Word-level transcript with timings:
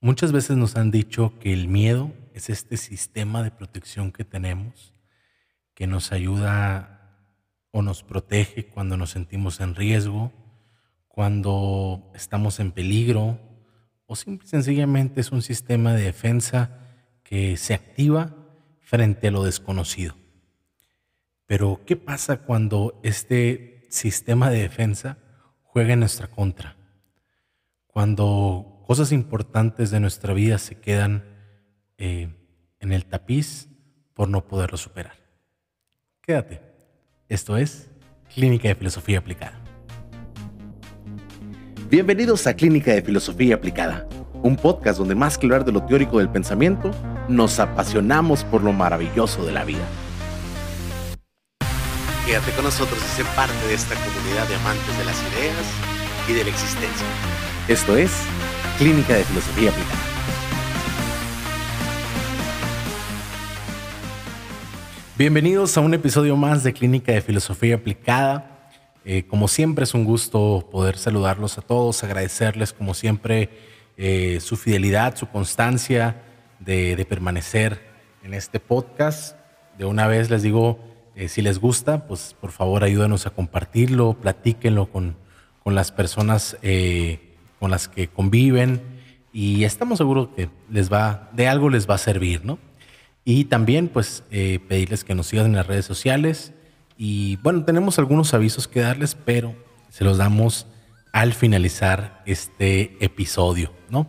Muchas 0.00 0.32
veces 0.32 0.56
nos 0.56 0.76
han 0.76 0.90
dicho 0.90 1.38
que 1.40 1.52
el 1.52 1.68
miedo 1.68 2.12
es 2.34 2.50
este 2.50 2.76
sistema 2.76 3.42
de 3.42 3.50
protección 3.50 4.12
que 4.12 4.24
tenemos 4.24 4.92
que 5.76 5.86
nos 5.86 6.10
ayuda 6.10 7.20
o 7.70 7.82
nos 7.82 8.02
protege 8.02 8.66
cuando 8.66 8.96
nos 8.96 9.10
sentimos 9.10 9.60
en 9.60 9.74
riesgo, 9.74 10.32
cuando 11.06 12.10
estamos 12.14 12.58
en 12.60 12.72
peligro 12.72 13.38
o 14.06 14.16
simple, 14.16 14.48
sencillamente 14.48 15.20
es 15.20 15.32
un 15.32 15.42
sistema 15.42 15.92
de 15.92 16.04
defensa 16.04 16.80
que 17.22 17.58
se 17.58 17.74
activa 17.74 18.34
frente 18.80 19.28
a 19.28 19.30
lo 19.30 19.44
desconocido. 19.44 20.16
Pero 21.44 21.82
¿qué 21.84 21.96
pasa 21.96 22.38
cuando 22.38 22.98
este 23.02 23.86
sistema 23.90 24.48
de 24.48 24.62
defensa 24.62 25.18
juega 25.62 25.92
en 25.92 26.00
nuestra 26.00 26.28
contra? 26.28 26.76
Cuando 27.86 28.75
cosas 28.86 29.10
importantes 29.10 29.90
de 29.90 29.98
nuestra 29.98 30.32
vida 30.32 30.58
se 30.58 30.76
quedan 30.76 31.24
eh, 31.98 32.28
en 32.78 32.92
el 32.92 33.04
tapiz 33.04 33.68
por 34.14 34.28
no 34.28 34.46
poderlo 34.46 34.78
superar. 34.78 35.16
Quédate. 36.22 36.62
Esto 37.28 37.56
es 37.56 37.90
Clínica 38.32 38.68
de 38.68 38.76
Filosofía 38.76 39.18
Aplicada. 39.18 39.60
Bienvenidos 41.90 42.46
a 42.46 42.54
Clínica 42.54 42.92
de 42.92 43.02
Filosofía 43.02 43.56
Aplicada, 43.56 44.08
un 44.42 44.56
podcast 44.56 44.98
donde 44.98 45.16
más 45.16 45.36
que 45.36 45.46
hablar 45.46 45.64
de 45.64 45.72
lo 45.72 45.84
teórico 45.84 46.18
del 46.18 46.28
pensamiento, 46.28 46.92
nos 47.28 47.58
apasionamos 47.58 48.44
por 48.44 48.62
lo 48.62 48.72
maravilloso 48.72 49.44
de 49.44 49.52
la 49.52 49.64
vida. 49.64 49.84
Quédate 52.24 52.52
con 52.52 52.64
nosotros 52.64 52.98
y 52.98 53.16
sé 53.16 53.24
parte 53.34 53.66
de 53.66 53.74
esta 53.74 53.94
comunidad 53.96 54.48
de 54.48 54.54
amantes 54.54 54.98
de 54.98 55.04
las 55.04 55.20
ideas 55.32 55.66
y 56.28 56.32
de 56.34 56.44
la 56.44 56.50
existencia. 56.50 57.06
Esto 57.68 57.96
es 57.96 58.12
Clínica 58.78 59.14
de 59.14 59.24
Filosofía 59.24 59.70
Aplicada. 59.70 60.00
Bienvenidos 65.16 65.78
a 65.78 65.80
un 65.80 65.94
episodio 65.94 66.36
más 66.36 66.62
de 66.62 66.74
Clínica 66.74 67.12
de 67.12 67.22
Filosofía 67.22 67.76
Aplicada. 67.76 68.68
Eh, 69.06 69.22
como 69.26 69.48
siempre 69.48 69.84
es 69.84 69.94
un 69.94 70.04
gusto 70.04 70.68
poder 70.70 70.98
saludarlos 70.98 71.56
a 71.56 71.62
todos, 71.62 72.04
agradecerles 72.04 72.74
como 72.74 72.92
siempre 72.92 73.48
eh, 73.96 74.40
su 74.42 74.58
fidelidad, 74.58 75.16
su 75.16 75.26
constancia 75.28 76.22
de, 76.60 77.02
permanecer 77.08 77.80
en 78.22 78.34
este 78.34 78.60
podcast. 78.60 79.38
De 79.78 79.86
una 79.86 80.06
vez 80.06 80.28
les 80.28 80.42
digo, 80.42 80.80
eh, 81.14 81.28
si 81.28 81.40
les 81.40 81.60
gusta, 81.60 82.06
pues 82.06 82.36
por 82.38 82.52
favor 82.52 82.84
ayúdenos 82.84 83.26
a 83.26 83.30
compartirlo, 83.30 84.18
platíquenlo 84.20 84.90
con, 84.90 85.16
con 85.64 85.74
las 85.74 85.92
personas 85.92 86.58
con 87.58 87.70
las 87.70 87.88
que 87.88 88.08
conviven 88.08 88.82
y 89.32 89.64
estamos 89.64 89.98
seguros 89.98 90.28
que 90.34 90.48
les 90.70 90.90
va, 90.90 91.30
de 91.32 91.48
algo 91.48 91.68
les 91.68 91.88
va 91.88 91.96
a 91.96 91.98
servir, 91.98 92.44
¿no? 92.44 92.58
Y 93.24 93.46
también 93.46 93.88
pues 93.88 94.24
eh, 94.30 94.60
pedirles 94.68 95.04
que 95.04 95.14
nos 95.14 95.26
sigan 95.26 95.46
en 95.46 95.56
las 95.56 95.66
redes 95.66 95.84
sociales 95.84 96.52
y 96.96 97.36
bueno, 97.36 97.64
tenemos 97.64 97.98
algunos 97.98 98.32
avisos 98.32 98.68
que 98.68 98.80
darles, 98.80 99.14
pero 99.14 99.54
se 99.90 100.04
los 100.04 100.18
damos 100.18 100.66
al 101.12 101.32
finalizar 101.32 102.22
este 102.26 102.96
episodio, 103.04 103.72
¿no? 103.90 104.06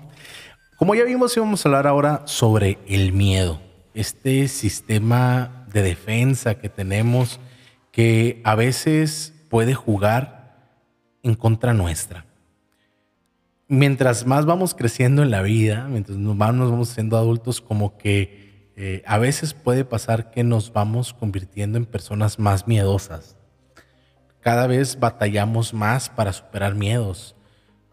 Como 0.77 0.93
ya 0.93 1.03
vimos, 1.03 1.35
íbamos 1.35 1.65
a 1.65 1.69
hablar 1.69 1.87
ahora 1.87 2.21
sobre 2.25 2.77
el 2.87 3.11
miedo, 3.11 3.59
este 3.93 4.47
sistema 4.47 5.65
de 5.73 5.81
defensa 5.81 6.55
que 6.55 6.69
tenemos 6.69 7.39
que 7.91 8.41
a 8.43 8.53
veces 8.53 9.33
puede 9.49 9.73
jugar 9.73 10.77
en 11.23 11.33
contra 11.33 11.73
nuestra 11.73 12.27
mientras 13.67 14.25
más 14.25 14.45
vamos 14.45 14.73
creciendo 14.73 15.23
en 15.23 15.31
la 15.31 15.41
vida, 15.41 15.87
mientras 15.89 16.17
nos 16.17 16.37
vamos, 16.37 16.89
siendo 16.89 17.17
adultos, 17.17 17.61
como 17.61 17.97
que 17.97 18.71
eh, 18.75 19.03
a 19.05 19.17
veces 19.17 19.53
puede 19.53 19.85
pasar 19.85 20.31
que 20.31 20.43
nos 20.43 20.71
vamos 20.71 21.13
convirtiendo 21.13 21.77
en 21.77 21.85
personas 21.85 22.39
más 22.39 22.67
miedosas. 22.67 23.36
Cada 24.39 24.67
vez 24.67 24.99
batallamos 24.99 25.73
más 25.73 26.09
para 26.09 26.31
superar 26.31 26.75
miedos. 26.75 27.36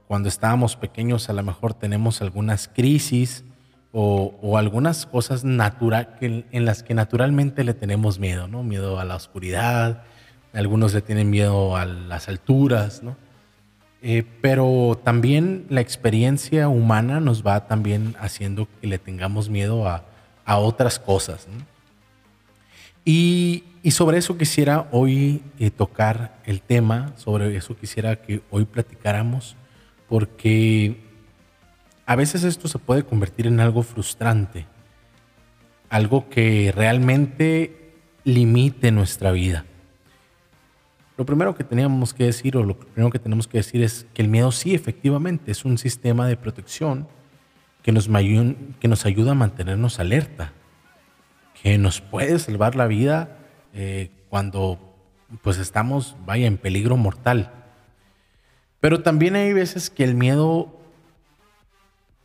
Cuando 0.07 0.29
estábamos 0.29 0.77
pequeños 0.77 1.29
a 1.29 1.33
lo 1.33 1.43
mejor 1.43 1.75
tenemos 1.75 2.21
algunas 2.23 2.69
crisis 2.69 3.45
o, 3.93 4.59
algunas 4.59 5.07
cosas 5.07 5.45
natural, 5.45 6.17
en 6.21 6.65
las 6.65 6.83
que 6.83 6.95
naturalmente 6.95 7.63
le 7.65 7.75
tenemos 7.75 8.19
miedo, 8.19 8.49
¿no? 8.49 8.65
Miedo 8.65 8.99
a 8.99 9.05
la 9.05 9.15
oscuridad, 9.15 10.03
algunos 10.53 10.95
le 10.95 11.01
tienen 11.01 11.31
miedo 11.31 11.77
a 11.77 11.87
las 11.87 12.29
alturas, 12.29 13.03
¿no? 13.03 13.17
Eh, 14.07 14.23
pero 14.43 15.01
también 15.03 15.65
la 15.71 15.81
experiencia 15.81 16.69
humana 16.69 17.21
nos 17.21 17.43
va 17.43 17.67
también 17.67 18.15
haciendo 18.21 18.69
que 18.79 18.87
le 18.87 18.99
tengamos 18.99 19.49
miedo 19.49 19.89
a, 19.89 20.05
otras 20.47 20.99
cosas. 20.99 21.49
Y, 23.03 23.65
sobre 23.91 24.19
eso 24.19 24.37
quisiera 24.37 24.89
hoy 24.93 25.41
eh, 25.59 25.71
tocar 25.71 26.37
el 26.45 26.61
tema, 26.61 27.15
sobre 27.17 27.57
eso 27.57 27.79
quisiera 27.79 28.17
que 28.17 28.43
hoy 28.51 28.67
platicáramos, 28.67 29.57
porque 30.07 31.01
a 32.05 32.15
veces 32.15 32.45
esto 32.45 32.69
se 32.69 32.79
puede 32.79 33.05
convertir 33.05 33.47
en 33.47 33.59
algo 33.59 33.83
frustrante, 33.83 34.67
algo 35.89 36.29
que 36.29 36.75
realmente 36.77 37.95
limite 38.25 38.91
nuestra 38.91 39.33
vida. 39.33 39.65
Lo 41.17 41.25
primero 41.25 41.55
que 41.55 41.63
teníamos 41.63 42.13
que 42.13 42.25
decir, 42.25 42.57
o 42.57 42.65
lo 42.65 42.77
primero 42.77 43.11
que 43.11 43.19
tenemos 43.19 43.47
que 43.47 43.59
decir 43.59 43.83
es 43.83 44.07
que 44.15 44.23
el 44.23 44.29
miedo 44.29 44.51
sí, 44.51 44.75
efectivamente, 44.75 45.53
es 45.53 45.65
un 45.65 45.79
sistema 45.79 46.27
de 46.27 46.37
protección 46.37 47.07
que 47.83 47.93
nos, 47.93 48.09
que 48.09 48.89
nos 48.89 49.07
ayuda 49.07 49.33
a 49.33 49.35
mantenernos 49.35 50.01
alerta, 50.01 50.53
que 51.63 51.79
nos 51.79 52.01
puede 52.01 52.39
salvar 52.39 52.75
la 52.75 52.87
vida 52.87 53.39
eh, 53.75 54.11
cuando 54.29 54.79
pues 55.43 55.59
estamos, 55.59 56.17
vaya, 56.25 56.47
en 56.47 56.59
peligro 56.59 56.97
mortal. 56.97 57.53
Pero 58.81 59.03
también 59.03 59.37
hay 59.37 59.53
veces 59.53 59.91
que 59.91 60.05
el 60.05 60.15
miedo 60.15 60.81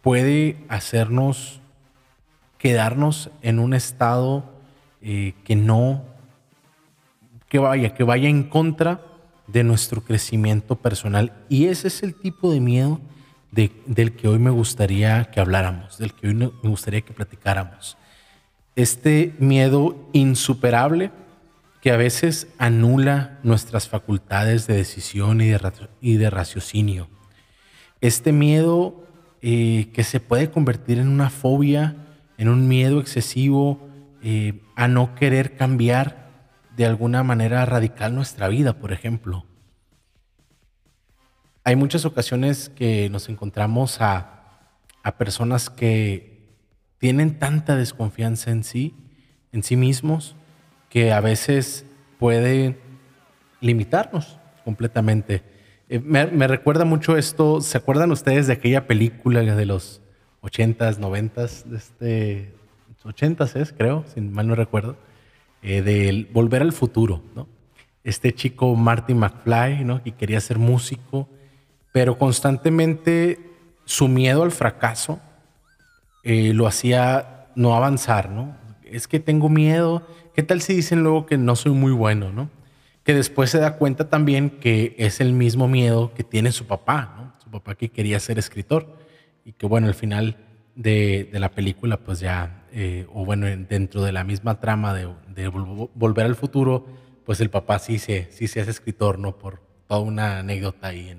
puede 0.02 0.58
hacernos 0.68 1.62
quedarnos 2.58 3.30
en 3.42 3.60
un 3.60 3.74
estado 3.74 4.44
eh, 5.02 5.34
que 5.46 5.56
no 5.56 6.04
que 7.50 7.60
vaya, 7.60 7.94
que 7.94 8.04
vaya 8.04 8.30
en 8.30 8.44
contra 8.44 9.02
de 9.48 9.64
nuestro 9.64 10.02
crecimiento 10.02 10.76
personal. 10.76 11.34
Y 11.50 11.66
ese 11.66 11.88
es 11.88 12.04
el 12.04 12.16
tipo 12.16 12.52
de 12.52 12.60
miedo 12.60 13.02
del 13.52 14.16
que 14.16 14.28
hoy 14.28 14.40
me 14.40 14.52
gustaría 14.52 15.26
que 15.26 15.40
habláramos, 15.40 15.98
del 15.98 16.14
que 16.14 16.28
hoy 16.28 16.36
me 16.36 16.70
gustaría 16.70 17.02
que 17.02 17.14
platicáramos. 17.14 17.98
Este 18.76 19.34
miedo 19.40 19.98
insuperable 20.14 21.12
que 21.82 21.92
a 21.92 21.98
veces 21.98 22.48
anula 22.58 23.40
nuestras 23.44 23.88
facultades 23.88 24.68
de 24.68 24.76
decisión 24.76 25.42
y 25.42 25.48
de, 25.48 25.60
y 26.02 26.18
de 26.18 26.30
raciocinio. 26.30 27.08
Este 28.02 28.32
miedo 28.32 29.04
eh, 29.42 29.90
que 29.94 30.04
se 30.04 30.20
puede 30.20 30.52
convertir 30.52 31.00
en 31.00 31.08
una 31.08 31.30
fobia, 31.30 31.96
en 32.38 32.50
un 32.50 32.68
miedo 32.68 33.00
excesivo 33.00 33.88
eh, 34.22 34.62
a 34.76 34.88
no 34.88 35.16
querer 35.16 35.56
cambiar 35.56 36.29
de 36.80 36.86
alguna 36.86 37.24
manera 37.24 37.66
radical 37.66 38.16
nuestra 38.16 38.48
vida, 38.48 38.72
por 38.72 38.94
ejemplo. 38.94 39.46
Hay 41.66 41.76
muchas 41.76 42.06
ocasiones 42.06 42.70
que 42.70 43.10
nos 43.10 43.28
encontramos 43.28 44.00
a, 44.00 44.62
a 45.04 45.18
personas 45.18 45.70
que 45.70 46.56
tienen 46.98 47.38
tanta 47.38 47.76
desconfianza 47.76 48.52
en 48.52 48.64
sí, 48.64 48.96
en 49.52 49.62
sí 49.62 49.76
mismos, 49.76 50.38
que 50.88 51.12
a 51.12 51.20
veces 51.20 51.86
puede 52.18 52.80
limitarnos 53.60 54.40
completamente. 54.64 55.44
Eh, 55.90 56.00
me, 56.00 56.28
me, 56.28 56.48
recuerda 56.48 56.86
mucho 56.86 57.18
esto, 57.18 57.60
¿se 57.60 57.78
acuerdan 57.78 58.10
ustedes 58.10 58.48
de 58.48 58.54
aquella 58.54 58.88
película 58.88 59.42
de 59.42 59.66
los 59.66 60.02
80s, 60.44 60.98
90s, 60.98 61.66
de 61.66 61.78
este, 61.78 62.54
80s 63.04 63.60
es, 63.60 63.74
creo, 63.74 64.06
si 64.14 64.22
mal 64.22 64.48
no 64.48 64.56
recuerdo, 64.56 64.96
eh, 65.62 65.82
de 65.82 66.28
volver 66.32 66.62
al 66.62 66.74
futuro, 66.74 67.22
¿no? 67.36 67.48
Este 68.04 68.34
chico 68.34 68.76
Marty 68.76 69.14
McFly, 69.14 69.84
¿no? 69.84 70.02
Que 70.02 70.12
quería 70.14 70.40
ser 70.40 70.58
músico, 70.58 71.28
pero 71.92 72.18
constantemente 72.18 73.40
su 73.86 74.08
miedo 74.08 74.44
al 74.44 74.52
fracaso 74.52 75.20
eh, 76.24 76.54
lo 76.54 76.68
hacía 76.68 77.48
no 77.56 77.76
avanzar, 77.76 78.30
¿no? 78.30 78.56
Es 78.84 79.08
que 79.08 79.20
tengo 79.20 79.50
miedo. 79.50 80.08
¿Qué 80.34 80.44
tal 80.44 80.62
si 80.62 80.74
dicen 80.74 81.04
luego 81.04 81.26
que 81.26 81.38
no 81.38 81.56
soy 81.56 81.74
muy 81.74 81.92
bueno, 81.92 82.32
¿no? 82.32 82.50
Que 83.04 83.14
después 83.14 83.50
se 83.50 83.60
da 83.60 83.78
cuenta 83.78 84.10
también 84.10 84.50
que 84.50 84.96
es 84.98 85.20
el 85.20 85.34
mismo 85.34 85.68
miedo 85.68 86.14
que 86.14 86.24
tiene 86.24 86.52
su 86.52 86.68
papá, 86.68 87.16
¿no? 87.18 87.34
Su 87.44 87.50
papá 87.50 87.76
que 87.76 87.90
quería 87.90 88.20
ser 88.20 88.40
escritor 88.40 88.98
y 89.44 89.54
que 89.54 89.66
bueno, 89.66 89.88
al 89.88 89.96
final 89.96 90.38
de, 90.76 91.30
la 91.34 91.50
película, 91.52 91.98
pues 91.98 92.20
ya, 92.20 92.59
eh, 92.74 93.08
o 93.14 93.26
bueno, 93.26 93.46
dentro 93.46 94.04
de 94.04 94.12
la 94.12 94.24
misma 94.24 94.60
trama 94.60 94.94
de, 94.94 95.08
Volver 95.96 96.26
al 96.26 96.36
Futuro, 96.36 96.86
pues 97.26 97.40
el 97.42 97.50
papá 97.50 97.80
sí 97.80 98.00
se, 98.00 98.28
sí 98.32 98.48
se 98.48 98.62
hace 98.62 98.72
escritor, 98.72 99.20
¿no? 99.20 99.38
Por 99.38 99.62
toda 99.88 100.02
una 100.02 100.40
anécdota 100.40 100.88
ahí 100.88 101.10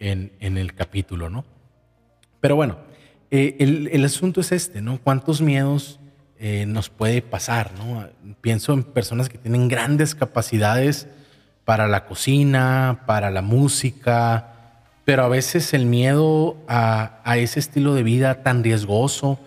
en, 0.00 0.32
en, 0.40 0.56
el 0.58 0.74
capítulo, 0.74 1.30
¿no? 1.30 1.44
Pero 2.40 2.56
bueno, 2.56 2.78
eh, 3.30 3.56
el, 3.58 4.04
asunto 4.04 4.40
es 4.40 4.52
este, 4.52 4.80
¿no? 4.80 4.98
¿Cuántos 5.02 5.40
miedos 5.40 6.00
eh, 6.38 6.66
nos 6.66 6.88
puede 6.88 7.22
pasar, 7.22 7.72
¿no? 7.78 8.08
Pienso 8.40 8.72
en 8.72 8.82
personas 8.82 9.28
que 9.28 9.38
tienen 9.38 9.68
grandes 9.68 10.14
capacidades 10.14 11.06
para 11.64 11.88
la 11.88 12.06
cocina, 12.06 13.02
para 13.06 13.30
la 13.30 13.42
música, 13.42 14.82
pero 15.04 15.24
a 15.24 15.28
veces 15.28 15.74
el 15.74 15.86
miedo 15.86 16.56
a, 16.68 17.20
a 17.24 17.38
ese 17.38 17.60
estilo 17.60 17.94
de 17.94 18.02
vida 18.02 18.42
tan 18.42 18.62
riesgoso, 18.64 19.38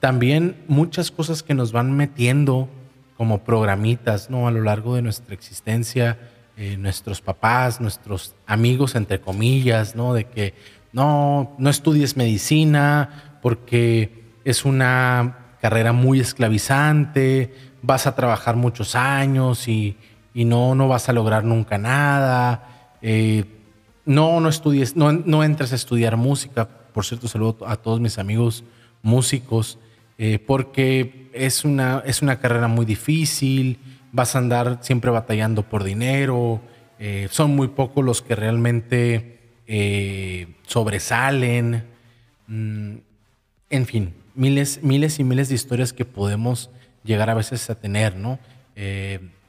también 0.00 0.56
muchas 0.66 1.10
cosas 1.10 1.42
que 1.42 1.54
nos 1.54 1.72
van 1.72 1.92
metiendo 1.92 2.68
como 3.16 3.44
programitas, 3.44 4.30
¿no? 4.30 4.48
A 4.48 4.50
lo 4.50 4.62
largo 4.62 4.96
de 4.96 5.02
nuestra 5.02 5.34
existencia, 5.34 6.18
eh, 6.56 6.76
nuestros 6.78 7.20
papás, 7.20 7.80
nuestros 7.80 8.34
amigos, 8.46 8.94
entre 8.94 9.20
comillas, 9.20 9.94
¿no? 9.94 10.14
De 10.14 10.24
que 10.24 10.54
no, 10.92 11.54
no 11.58 11.70
estudies 11.70 12.16
medicina 12.16 13.38
porque 13.42 14.24
es 14.44 14.64
una 14.64 15.56
carrera 15.60 15.92
muy 15.92 16.20
esclavizante, 16.20 17.54
vas 17.82 18.06
a 18.06 18.14
trabajar 18.14 18.56
muchos 18.56 18.94
años 18.94 19.68
y, 19.68 19.96
no, 20.34 20.74
no 20.74 20.88
vas 20.88 21.08
a 21.10 21.12
lograr 21.12 21.44
nunca 21.44 21.76
nada. 21.76 22.96
Eh, 23.02 23.44
no, 24.06 24.40
no 24.40 24.48
estudies, 24.48 24.96
no, 24.96 25.12
no 25.12 25.44
entres 25.44 25.72
a 25.72 25.76
estudiar 25.76 26.16
música. 26.16 26.66
Por 26.66 27.04
cierto, 27.04 27.28
saludo 27.28 27.58
a 27.66 27.76
todos 27.76 28.00
mis 28.00 28.18
amigos 28.18 28.64
músicos, 29.02 29.78
eh, 30.22 30.38
porque 30.38 31.30
es 31.32 31.64
una, 31.64 32.02
es 32.04 32.20
una 32.20 32.40
carrera 32.40 32.68
muy 32.68 32.84
difícil, 32.84 33.78
vas 34.12 34.36
a 34.36 34.40
andar 34.40 34.80
siempre 34.82 35.10
batallando 35.10 35.62
por 35.62 35.82
dinero, 35.82 36.60
eh, 36.98 37.28
son 37.30 37.56
muy 37.56 37.68
pocos 37.68 38.04
los 38.04 38.20
que 38.20 38.36
realmente 38.36 39.38
eh, 39.66 40.46
sobresalen, 40.66 41.84
mm, 42.48 42.96
en 43.70 43.86
fin, 43.86 44.12
miles, 44.34 44.82
miles 44.82 45.18
y 45.20 45.24
miles 45.24 45.48
de 45.48 45.54
historias 45.54 45.94
que 45.94 46.04
podemos 46.04 46.68
llegar 47.02 47.30
a 47.30 47.34
veces 47.34 47.70
a 47.70 47.74
tener, 47.74 48.14
¿no? 48.14 48.38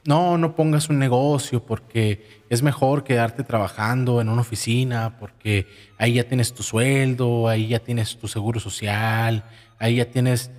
no, 0.06 0.38
no 0.38 0.56
pongas 0.56 0.90
un 0.90 1.00
negocio 1.00 1.66
porque 1.66 2.42
es 2.50 2.64
mejor 2.64 3.04
quedarte 3.04 3.44
trabajando 3.44 4.22
en 4.22 4.30
una 4.30 4.42
oficina 4.42 5.18
porque 5.20 5.68
ahí 5.98 6.14
ya 6.14 6.24
tienes 6.24 6.54
tu 6.54 6.64
sueldo, 6.64 7.50
ahí 7.50 7.68
ya 7.68 7.80
tienes 7.80 8.18
tu 8.18 8.30
seguro 8.30 8.62
social, 8.62 9.44
ahí 9.78 9.96
ya 9.96 10.06
tienes... 10.06 10.50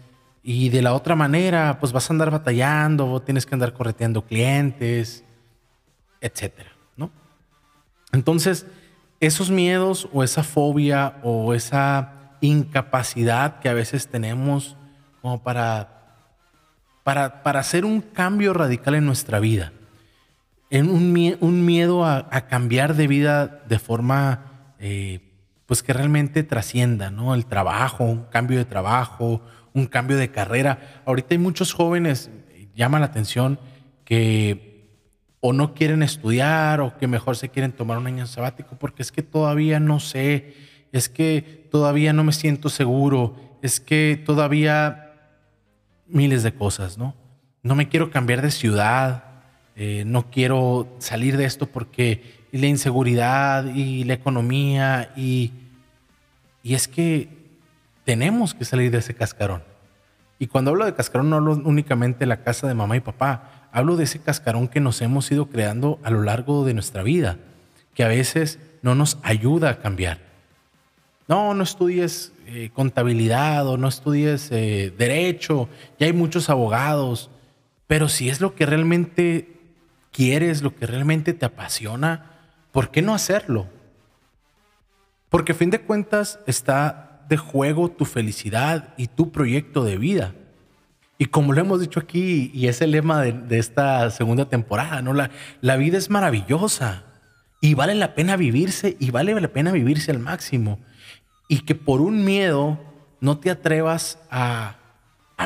Y 0.42 0.70
de 0.70 0.82
la 0.82 0.94
otra 0.94 1.14
manera, 1.14 1.78
pues 1.78 1.92
vas 1.92 2.10
a 2.10 2.12
andar 2.12 2.30
batallando, 2.30 3.20
tienes 3.22 3.46
que 3.46 3.54
andar 3.54 3.72
correteando 3.72 4.22
clientes, 4.22 5.24
etcétera, 6.20 6.72
¿no? 6.96 7.10
Entonces, 8.12 8.66
esos 9.20 9.50
miedos 9.50 10.08
o 10.12 10.24
esa 10.24 10.42
fobia 10.42 11.20
o 11.22 11.54
esa 11.54 12.36
incapacidad 12.40 13.60
que 13.60 13.68
a 13.68 13.74
veces 13.74 14.08
tenemos 14.08 14.76
como 15.20 15.42
para 15.42 15.92
para, 17.02 17.42
para 17.42 17.60
hacer 17.60 17.84
un 17.84 18.00
cambio 18.00 18.52
radical 18.52 18.94
en 18.94 19.06
nuestra 19.06 19.40
vida. 19.40 19.72
En 20.70 20.88
un, 20.88 21.64
miedo 21.66 22.06
a, 22.06 22.28
cambiar 22.48 22.94
de 22.94 23.06
vida 23.06 23.62
de 23.68 23.78
forma 23.78 24.72
eh, 24.78 25.20
pues 25.66 25.82
que 25.82 25.92
realmente 25.92 26.42
trascienda, 26.44 27.10
¿no? 27.10 27.34
El 27.34 27.44
trabajo, 27.44 28.04
un 28.04 28.24
cambio 28.24 28.56
de 28.58 28.64
trabajo, 28.64 29.42
un 29.74 29.86
cambio 29.86 30.16
de 30.16 30.30
carrera. 30.30 31.02
Ahorita 31.06 31.28
hay 31.30 31.38
muchos 31.38 31.72
jóvenes, 31.72 32.30
llama 32.74 33.00
la 33.00 33.06
atención, 33.06 33.58
que 34.04 34.72
o 35.40 35.52
no 35.52 35.74
quieren 35.74 36.02
estudiar 36.02 36.80
o 36.80 36.96
que 36.98 37.08
mejor 37.08 37.36
se 37.36 37.48
quieren 37.48 37.72
tomar 37.72 37.98
un 37.98 38.06
año 38.06 38.26
sabático 38.26 38.76
porque 38.78 39.02
es 39.02 39.10
que 39.10 39.22
todavía 39.22 39.80
no 39.80 39.98
sé, 39.98 40.54
es 40.92 41.08
que 41.08 41.68
todavía 41.70 42.12
no 42.12 42.22
me 42.22 42.32
siento 42.32 42.68
seguro, 42.68 43.58
es 43.60 43.80
que 43.80 44.22
todavía 44.24 45.14
miles 46.06 46.44
de 46.44 46.54
cosas, 46.54 46.96
¿no? 46.96 47.16
No 47.62 47.74
me 47.74 47.88
quiero 47.88 48.10
cambiar 48.10 48.40
de 48.40 48.52
ciudad, 48.52 49.24
eh, 49.74 50.04
no 50.06 50.30
quiero 50.30 50.94
salir 50.98 51.36
de 51.36 51.46
esto 51.46 51.66
porque 51.66 52.42
la 52.52 52.66
inseguridad 52.66 53.74
y 53.74 54.04
la 54.04 54.14
economía 54.14 55.12
y, 55.16 55.52
y 56.62 56.74
es 56.74 56.86
que 56.86 57.41
tenemos 58.04 58.54
que 58.54 58.64
salir 58.64 58.90
de 58.90 58.98
ese 58.98 59.14
cascarón. 59.14 59.62
Y 60.38 60.48
cuando 60.48 60.72
hablo 60.72 60.84
de 60.84 60.94
cascarón 60.94 61.30
no 61.30 61.36
hablo 61.36 61.52
únicamente 61.64 62.20
de 62.20 62.26
la 62.26 62.42
casa 62.42 62.66
de 62.66 62.74
mamá 62.74 62.96
y 62.96 63.00
papá, 63.00 63.68
hablo 63.70 63.96
de 63.96 64.04
ese 64.04 64.20
cascarón 64.20 64.68
que 64.68 64.80
nos 64.80 65.00
hemos 65.00 65.30
ido 65.30 65.46
creando 65.46 66.00
a 66.02 66.10
lo 66.10 66.22
largo 66.22 66.64
de 66.64 66.74
nuestra 66.74 67.02
vida, 67.02 67.38
que 67.94 68.04
a 68.04 68.08
veces 68.08 68.58
no 68.82 68.94
nos 68.94 69.18
ayuda 69.22 69.70
a 69.70 69.78
cambiar. 69.78 70.18
No, 71.28 71.54
no 71.54 71.62
estudies 71.62 72.32
eh, 72.46 72.70
contabilidad 72.74 73.66
o 73.68 73.76
no 73.76 73.88
estudies 73.88 74.50
eh, 74.50 74.92
derecho, 74.98 75.68
ya 75.98 76.06
hay 76.06 76.12
muchos 76.12 76.50
abogados, 76.50 77.30
pero 77.86 78.08
si 78.08 78.28
es 78.28 78.40
lo 78.40 78.54
que 78.54 78.66
realmente 78.66 79.60
quieres, 80.10 80.62
lo 80.62 80.74
que 80.74 80.86
realmente 80.86 81.32
te 81.32 81.46
apasiona, 81.46 82.32
¿por 82.72 82.90
qué 82.90 83.00
no 83.00 83.14
hacerlo? 83.14 83.66
Porque 85.28 85.52
a 85.52 85.54
fin 85.54 85.70
de 85.70 85.80
cuentas 85.80 86.40
está 86.46 87.11
de 87.28 87.36
juego 87.36 87.90
tu 87.90 88.04
felicidad 88.04 88.94
y 88.96 89.06
tu 89.08 89.32
proyecto 89.32 89.84
de 89.84 89.98
vida. 89.98 90.34
Y 91.18 91.26
como 91.26 91.52
lo 91.52 91.60
hemos 91.60 91.80
dicho 91.80 92.00
aquí, 92.00 92.50
y 92.52 92.66
es 92.66 92.80
el 92.80 92.90
lema 92.90 93.22
de, 93.22 93.58
esta 93.58 94.10
segunda 94.10 94.48
temporada, 94.48 95.02
¿no? 95.02 95.12
La, 95.12 95.30
la 95.60 95.76
vida 95.76 95.98
es 95.98 96.10
maravillosa 96.10 97.04
y 97.60 97.74
vale 97.74 97.94
la 97.94 98.14
pena 98.14 98.36
vivirse 98.36 98.96
y 98.98 99.10
vale 99.10 99.40
la 99.40 99.48
pena 99.48 99.70
vivirse 99.70 100.10
al 100.10 100.18
máximo 100.18 100.80
y 101.48 101.60
que 101.60 101.74
por 101.74 102.00
un 102.00 102.24
miedo 102.24 102.78
no 103.20 103.38
te 103.38 103.50
atrevas 103.50 104.18
a, 104.30 104.78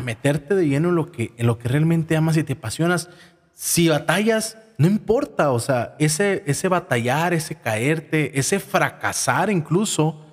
meterte 0.02 0.54
de 0.54 0.68
lleno 0.68 0.90
en 0.90 0.94
lo, 0.94 1.10
que, 1.10 1.32
en 1.38 1.46
lo 1.46 1.58
que 1.58 1.68
realmente 1.68 2.16
amas 2.16 2.36
y 2.36 2.44
te 2.44 2.52
apasionas. 2.52 3.08
Si 3.54 3.88
batallas, 3.88 4.58
no 4.76 4.86
importa, 4.86 5.50
o 5.52 5.58
sea, 5.58 5.96
ese, 5.98 6.42
ese 6.46 6.68
batallar, 6.68 7.32
ese 7.32 7.54
caerte, 7.54 8.38
ese 8.38 8.60
fracasar 8.60 9.50
incluso, 9.50 10.25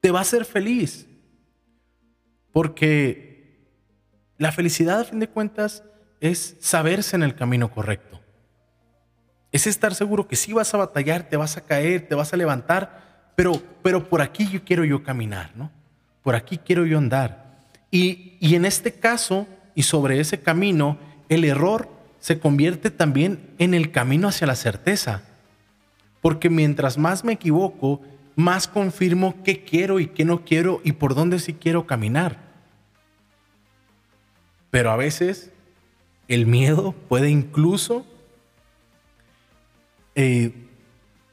te 0.00 0.10
va 0.10 0.20
a 0.20 0.22
hacer 0.22 0.44
feliz. 0.44 1.06
Porque 2.52 3.68
la 4.38 4.52
felicidad, 4.52 5.00
a 5.00 5.04
fin 5.04 5.20
de 5.20 5.28
cuentas, 5.28 5.82
es 6.20 6.56
saberse 6.60 7.16
en 7.16 7.22
el 7.22 7.34
camino 7.34 7.70
correcto. 7.70 8.20
Es 9.52 9.66
estar 9.66 9.94
seguro 9.94 10.28
que 10.28 10.36
si 10.36 10.52
vas 10.52 10.74
a 10.74 10.78
batallar, 10.78 11.28
te 11.28 11.36
vas 11.36 11.56
a 11.56 11.62
caer, 11.62 12.06
te 12.06 12.14
vas 12.14 12.32
a 12.32 12.36
levantar, 12.36 13.32
pero, 13.82 14.08
por 14.08 14.20
aquí 14.20 14.48
yo 14.48 14.64
quiero 14.64 14.84
yo 14.84 15.04
caminar, 15.04 15.52
¿no? 15.54 15.70
Por 16.24 16.34
aquí 16.34 16.58
quiero 16.58 16.84
yo 16.84 16.98
andar. 16.98 17.60
Y, 17.88 18.36
y 18.40 18.56
en 18.56 18.64
este 18.64 18.94
caso, 18.94 19.46
y 19.76 19.84
sobre 19.84 20.18
ese 20.18 20.40
camino, 20.40 20.98
el 21.28 21.44
error 21.44 21.88
se 22.18 22.40
convierte 22.40 22.90
también 22.90 23.54
en 23.58 23.74
el 23.74 23.92
camino 23.92 24.26
hacia 24.26 24.48
la 24.48 24.56
certeza. 24.56 25.22
Porque 26.20 26.50
mientras 26.50 26.98
más 26.98 27.22
me 27.22 27.34
equivoco, 27.34 28.02
más 28.38 28.68
confirmo 28.68 29.42
qué 29.42 29.64
quiero 29.64 29.98
y 29.98 30.06
qué 30.06 30.24
no 30.24 30.44
quiero 30.44 30.80
y 30.84 30.92
por 30.92 31.16
dónde 31.16 31.40
sí 31.40 31.54
quiero 31.54 31.88
caminar. 31.88 32.38
Pero 34.70 34.92
a 34.92 34.96
veces 34.96 35.50
el 36.28 36.46
miedo 36.46 36.92
puede 37.08 37.30
incluso 37.30 38.06
eh, 40.14 40.52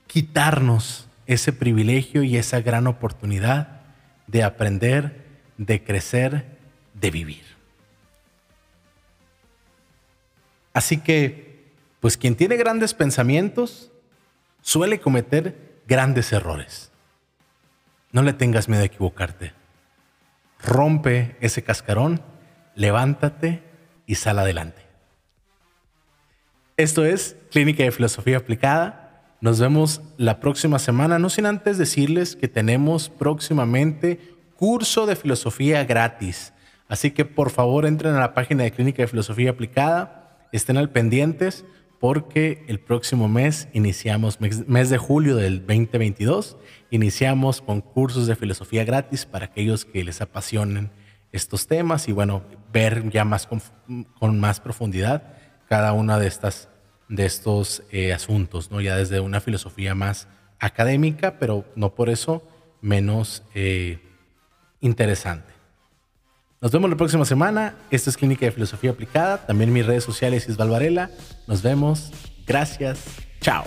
quitarnos 0.07 1.07
ese 1.27 1.53
privilegio 1.53 2.24
y 2.24 2.38
esa 2.38 2.62
gran 2.62 2.88
oportunidad 2.88 3.81
de 4.25 4.41
aprender, 4.41 5.25
de 5.59 5.83
crecer, 5.83 6.57
de 6.95 7.12
vivir. 7.12 7.43
Así 10.74 10.97
que, 10.97 11.69
pues 12.00 12.17
quien 12.17 12.35
tiene 12.35 12.55
grandes 12.55 12.95
pensamientos 12.95 13.91
suele 14.63 15.00
cometer 15.00 15.83
grandes 15.85 16.33
errores. 16.33 16.91
No 18.15 18.24
le 18.24 18.31
tengas 18.31 18.69
miedo 18.69 18.81
a 18.81 18.86
equivocarte. 18.86 19.51
Rompe 20.63 21.36
ese 21.41 21.65
cascarón, 21.65 22.22
levántate 22.74 23.62
y 24.05 24.15
sal 24.15 24.39
adelante. 24.39 24.84
Esto 26.77 27.03
es 27.03 27.36
Clínica 27.51 27.84
de 27.84 27.91
Filosofía 27.91 28.38
Aplicada 28.38 29.01
nos 29.41 29.60
vemos 29.60 30.01
la 30.15 30.39
próxima 30.39 30.79
semana, 30.79 31.19
no 31.19 31.29
sin 31.29 31.45
antes 31.45 31.77
decirles 31.77 32.38
que 32.38 32.48
tenemos 32.48 33.10
próximamente 33.10 34.34
curso 34.55 35.05
de 35.05 35.17
filosofía 35.17 35.84
gratis. 35.84 36.53
Así 36.88 37.12
que 37.12 37.25
por 37.25 37.50
favor 37.50 37.86
entren 37.86 38.15
a 38.15 38.22
la 38.22 38.34
página 38.34 38.63
de 38.63 38.72
Clínica 38.72 39.03
de 39.03 39.07
Filosofía 39.07 39.50
Aplicada, 39.50 40.48
estén 40.53 40.77
al 40.77 40.89
pendientes 40.89 41.65
porque 42.00 42.64
el 42.68 42.80
próximo 42.80 43.28
mes 43.28 43.68
iniciamos, 43.74 44.40
mes 44.40 44.90
de 44.90 44.98
julio 44.98 45.36
del 45.36 45.60
2022, 45.60 46.58
iniciamos 46.92 47.62
con 47.62 47.82
cursos 47.82 48.28
de 48.28 48.36
filosofía 48.36 48.84
gratis 48.84 49.25
para 49.25 49.46
aquellos 49.46 49.86
que 49.86 50.04
les 50.04 50.22
apasionen 50.22 50.92
estos 51.32 51.68
temas 51.68 52.08
y 52.08 52.12
bueno, 52.12 52.44
ver 52.72 53.10
ya 53.10 53.25
más 53.25 53.48
con, 53.48 54.40
más 54.40 54.60
profundidad 54.60 55.34
cada 55.68 55.94
una 55.94 56.20
de 56.20 56.28
estas 56.28 56.70
de 57.08 57.25
estos 57.25 57.84
eh, 57.92 58.14
asuntos, 58.14 58.72
¿no? 58.72 58.82
ya 58.82 58.98
desde 58.98 59.20
una 59.20 59.40
filosofía 59.40 59.94
más 59.94 60.28
académica, 60.60 61.38
pero 61.38 61.66
no 61.75 61.94
por 61.94 62.10
eso 62.10 62.42
menos 62.82 63.44
eh, 63.54 64.00
interesante. 64.82 65.54
Nos 66.65 66.72
vemos 66.72 66.89
la 66.89 66.98
próxima 66.98 67.25
semana. 67.25 67.75
Esto 67.91 68.10
es 68.10 68.17
Clínica 68.17 68.48
de 68.48 68.51
Filosofía 68.51 68.89
Aplicada. 68.89 69.38
También 69.45 69.72
mis 69.72 69.86
redes 69.86 70.03
sociales 70.03 70.50
Isval 70.50 70.72
Varela. 70.72 71.12
Nos 71.45 71.62
vemos. 71.62 72.12
Gracias. 72.48 73.03
Chao. 73.39 73.65